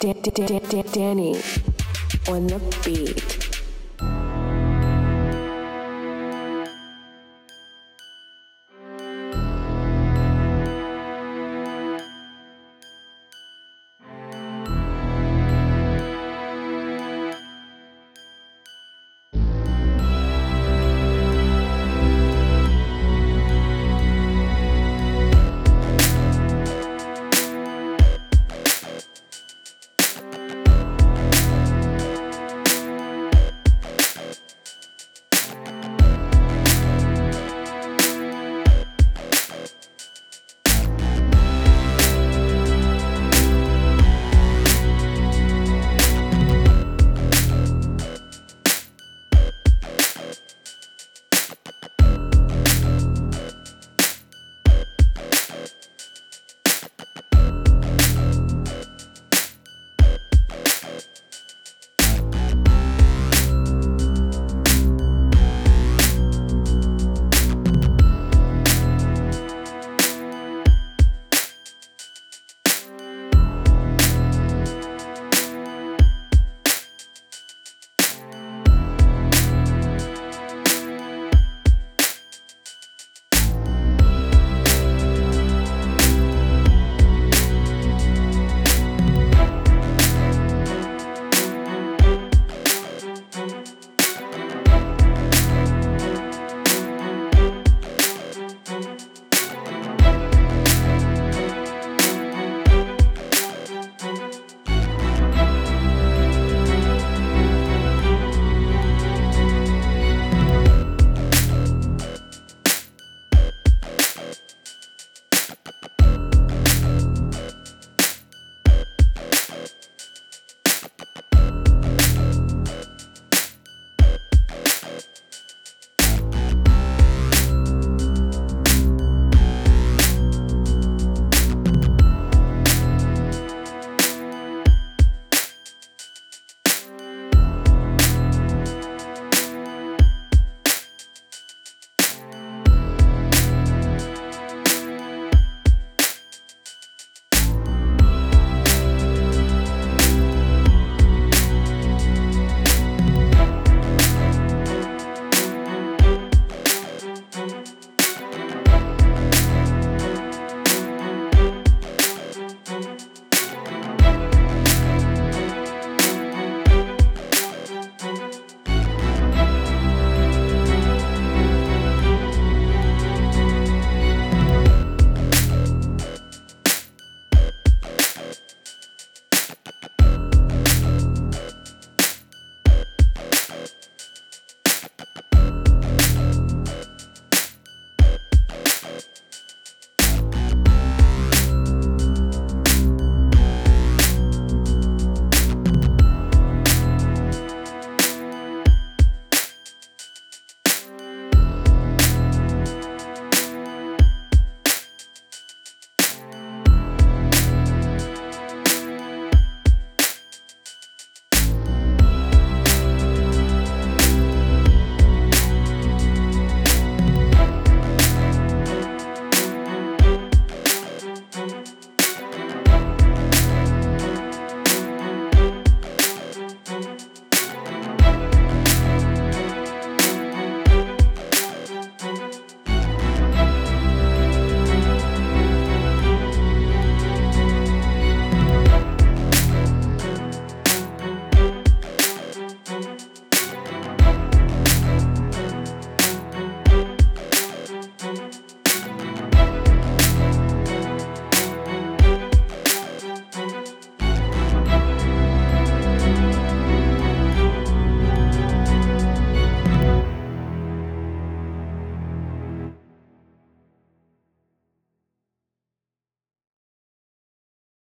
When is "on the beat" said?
2.26-3.39